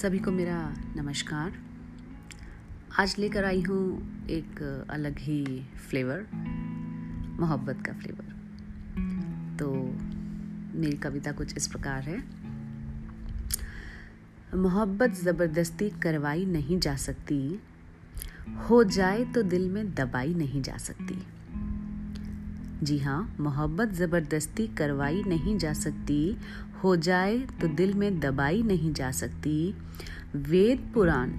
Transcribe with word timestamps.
सभी 0.00 0.18
को 0.18 0.30
मेरा 0.30 0.58
नमस्कार। 0.96 1.52
आज 2.98 3.14
लेकर 3.18 3.44
आई 3.44 3.60
हूँ 3.60 3.80
एक 4.30 4.60
अलग 4.90 5.18
ही 5.18 5.66
फ्लेवर, 5.90 6.24
मोहब्बत 7.40 7.82
का 7.86 7.92
फ्लेवर। 7.92 9.56
तो 9.58 9.70
मेरी 10.78 10.96
कविता 10.96 11.32
कुछ 11.32 11.56
इस 11.56 11.66
प्रकार 11.66 12.02
है। 12.02 12.18
मोहब्बत 14.56 15.10
ज़बरदस्ती 15.14 15.90
करवाई 15.90 16.44
नहीं 16.46 16.78
जा 16.78 16.96
सकती, 16.96 17.60
हो 18.70 18.82
जाए 18.84 19.24
तो 19.24 19.42
दिल 19.42 19.68
में 19.70 19.94
दबाई 19.94 20.34
नहीं 20.34 20.62
जा 20.62 20.76
सकती। 20.76 21.22
जी 22.82 22.98
हाँ 22.98 23.36
मोहब्बत 23.40 23.88
ज़बरदस्ती 23.88 24.66
करवाई 24.66 25.22
नहीं 25.26 25.58
जा 25.58 25.72
सकती। 25.72 26.36
हो 26.84 26.96
जाए 26.96 27.38
तो 27.38 27.68
दिल 27.68 27.94
में 27.94 28.20
दबाई 28.20 28.62
नहीं 28.62 28.92
जा 28.92 29.10
सकती। 29.10 29.74
वेद 30.36 30.90
पुराण। 30.94 31.30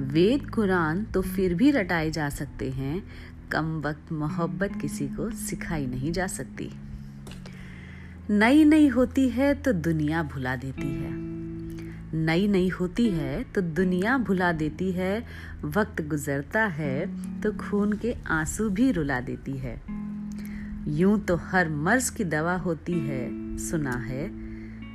वेद 0.00 0.50
कुरान 0.50 1.04
तो 1.04 1.22
फिर 1.22 1.54
भी 1.54 1.70
रटाए 1.70 2.10
जा 2.10 2.28
सकते 2.28 2.70
हैं। 2.70 3.02
कम 3.52 3.80
वक्त 3.80 4.12
मोहब्बत 4.12 4.80
किसी 4.80 5.08
को 5.08 5.30
सिखाई 5.30 5.86
नहीं 5.86 6.12
जा 6.12 6.26
सकती। 6.26 6.70
नई 8.30 8.64
नई 8.64 8.88
होती 8.88 9.28
है 9.28 9.54
तो 9.54 9.72
दुनिया 9.72 10.22
भुला 10.22 10.56
देती 10.56 10.94
है। 10.94 11.10
नई 12.14 12.48
नई 12.48 12.68
होती 12.68 13.10
है 13.10 13.44
तो 13.44 13.60
दुनिया 13.60 14.18
भुला 14.18 14.52
देती 14.52 14.92
है। 14.92 15.24
वक्त 15.64 16.02
गुजरता 16.02 16.64
है 16.64 17.06
तो 17.40 17.52
खून 17.52 17.92
के 17.92 18.14
आँसू 18.26 18.68
भी 18.70 18.90
रुला 18.92 19.20
देती 19.20 19.52
है। 19.52 19.97
यूँ 20.88 21.20
तो 21.20 21.36
हर 21.36 21.68
मर्ज 21.68 22.10
की 22.10 22.24
दवा 22.24 22.56
होती 22.56 22.92
है, 22.92 23.58
सुना 23.58 23.90
है। 23.90 24.30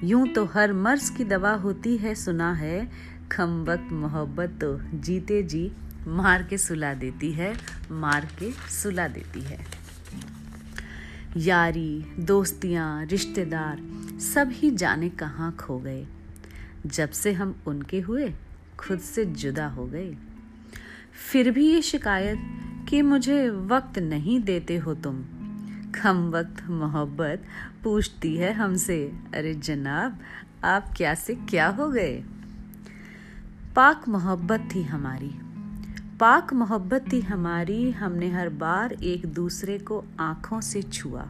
यूँ 0.03 0.27
तो 0.27 0.45
हर 0.45 0.73
मर्ज 0.73 1.09
की 1.09 1.23
दवा 1.23 1.51
होती 1.51 1.97
है, 1.97 2.15
सुना 2.15 2.53
है। 2.53 2.91
खम 3.31 3.63
वक्त 3.63 3.91
मोहब्बत 3.91 4.49
तो 4.61 4.79
जीते 4.93 5.43
जी, 5.43 5.71
मार 6.07 6.43
के 6.43 6.57
सुला 6.57 6.93
देती 6.93 7.31
है, 7.31 7.55
मार 7.91 8.27
के 8.39 8.51
सुला 8.51 9.07
देती 9.07 9.41
है। 9.41 9.59
यारी, 11.37 12.05
दोस्तियाँ, 12.19 13.05
रिश्तेदार, 13.05 13.81
सब 14.19 14.49
ही 14.51 14.71
जाने 14.71 15.09
कहाँ 15.09 15.55
खो 15.59 15.79
गए। 15.79 16.07
जब 16.85 17.09
से 17.09 17.33
हम 17.33 17.55
उनके 17.67 17.99
हुए, 17.99 18.33
खुद 18.79 18.99
से 18.99 19.25
जुदा 19.25 19.67
हो 19.67 19.85
गए। 19.85 20.17
फिर 21.31 21.51
भी 21.51 21.69
ये 21.69 21.81
शिकायत 21.81 22.39
कि 22.89 23.01
मुझे 23.01 23.49
वक्त 23.49 23.99
नहीं 23.99 24.39
देते 24.39 24.77
हो 24.77 24.93
तुम 24.93 25.23
कम 26.01 26.31
वक्त 26.31 26.69
मोहब्बत 26.69 27.43
पूछती 27.83 28.37
है 28.37 28.53
हमसे, 28.53 29.13
अरे 29.35 29.53
जनाब, 29.53 30.19
आप 30.63 30.93
क्या 30.97 31.13
से 31.15 31.35
क्या 31.35 31.67
हो 31.67 31.89
गए? 31.89 32.23
पाक 33.75 34.09
मोहब्बत 34.09 34.69
थी 34.75 34.83
हमारी। 34.83 35.31
पाक 36.19 36.53
मोहब्बत 36.53 37.05
थी 37.11 37.21
हमारी, 37.21 37.91
हमने 37.91 38.29
हर 38.29 38.49
बार 38.49 38.93
एक 38.93 39.25
दूसरे 39.25 39.77
को 39.77 40.05
आँखों 40.19 40.61
से 40.61 40.81
छुआ। 40.81 41.27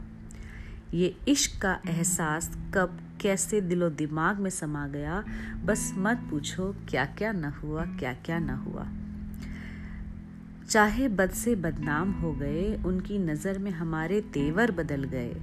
ये 0.93 1.17
इश्क 1.27 1.61
का 1.61 1.79
एहसास 1.89 2.57
कब, 2.73 2.99
कैसे 3.21 3.61
दिलो 3.61 3.89
दिमाग 3.89 4.39
में 4.39 4.49
समा 4.49 4.87
गया, 4.87 5.23
बस 5.65 5.93
मत 5.97 6.17
पूछो 6.29 6.75
क्या 6.89 7.05
क्या 7.05 7.31
न 7.31 7.45
हुआ 7.45 7.85
क्या 7.85 8.13
क्या 8.13 8.39
न 8.39 8.49
हुआ। 8.49 8.87
चाहे 10.69 11.07
बद 11.07 11.29
से 11.29 11.55
बदनाम 11.55 12.11
हो 12.11 12.33
गए, 12.33 12.75
उनकी 12.85 13.17
नज़र 13.17 13.57
में 13.57 13.71
हमारे 13.71 14.21
तेवर 14.21 14.71
बदल 14.71 15.03
गए। 15.03 15.35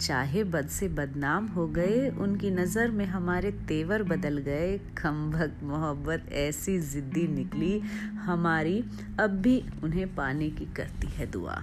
चाहे 0.00 0.44
बद 0.44 0.68
से 0.68 0.88
बदनाम 0.88 1.46
हो 1.46 1.66
गए, 1.66 2.08
उनकी 2.10 2.50
नज़र 2.50 2.90
में 2.90 3.06
हमारे 3.06 3.50
तेवर 3.50 4.02
बदल 4.02 4.38
गए। 4.38 4.80
खम 4.98 5.30
भक्त 5.30 5.62
मोहब्बत, 5.62 6.32
ऐसी 6.32 6.78
ज़िद्दी 6.78 7.28
निकली 7.28 7.78
हमारी। 8.14 8.84
अब 9.20 9.30
भी 9.30 9.64
उन्हें 9.84 10.14
पाने 10.14 10.50
की 10.50 10.64
करती 10.64 11.06
है 11.06 11.30
दुआ। 11.30 11.62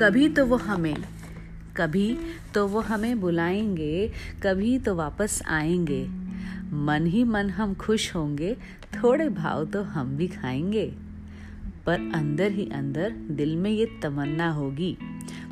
कभी 0.00 0.28
तो 0.28 0.46
वो 0.46 0.56
हमें, 0.56 0.96
कभी 1.76 2.18
तो 2.54 2.66
वो 2.66 2.80
हमें 2.80 3.20
बुलाएँगे, 3.20 4.12
कभी 4.42 4.78
तो 4.78 4.94
वापस 4.94 5.42
आएँगे। 5.46 6.25
मन 6.72 7.06
ही 7.06 7.24
मन 7.24 7.50
हम 7.50 7.74
खुश 7.74 8.14
होंगे, 8.14 8.56
थोड़े 8.82 9.28
भाव 9.28 9.64
तो 9.64 9.82
हम 9.82 10.16
भी 10.16 10.28
खाएँगे। 10.28 10.94
पर 11.86 11.98
अंदर 12.14 12.50
ही 12.50 12.70
अंदर 12.70 13.10
दिल 13.10 13.56
में 13.56 13.70
ये 13.70 13.86
तमन्ना 14.02 14.50
होगी। 14.50 14.98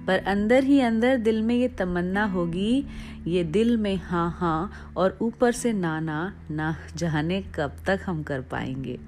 पर 0.07 0.19
अंदर 0.19 0.65
ही 0.65 0.81
अंदर 0.81 1.17
दिल 1.17 1.43
में 1.43 1.55
ये 1.55 1.69
तमन्ना 1.69 2.25
होगी, 2.25 2.87
ये 3.27 3.45
दिल 3.45 3.77
में 3.77 3.97
हाँ 3.97 4.37
हाँ 4.39 4.93
और 4.97 5.19
ऊपर 5.21 5.53
से 5.53 5.73
नाना 5.73 6.35
ना 6.51 6.77
जाने 6.97 7.43
कब 7.43 7.77
तक 7.87 8.01
हम 8.07 8.23
कर 8.23 8.41
पाएँगे। 8.41 8.99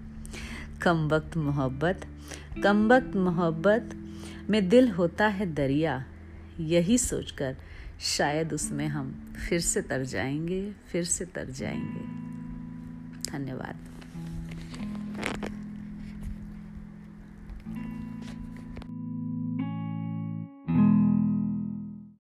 कम 0.82 1.08
वक्त 1.08 1.36
मोहब्बत, 1.36 2.06
कम 2.62 2.92
वक्त 2.92 3.16
मोहब्बत 3.16 3.90
में 4.50 4.68
दिल 4.68 4.88
होता 4.88 5.26
है 5.26 5.54
दरिया, 5.54 6.04
यही 6.60 6.98
सोचकर 6.98 7.56
शायद 8.00 8.52
उसमें 8.52 8.88
हम 8.88 9.34
फिर 9.48 9.60
से 9.60 9.82
तर 9.82 10.04
जाएँगे 10.04 10.72
फिर 10.72 11.04
से 11.04 11.24
तर 11.24 11.50
जाएँगे। 11.50 12.26
धन्यवाद। 13.30 13.76